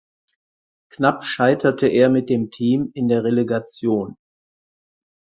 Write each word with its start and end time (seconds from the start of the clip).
Knapp 0.89 1.23
scheiterte 1.23 1.85
er 1.87 2.09
mit 2.09 2.27
dem 2.31 2.49
Team 2.49 2.89
in 2.95 3.07
der 3.07 3.23
Relegation. 3.23 4.17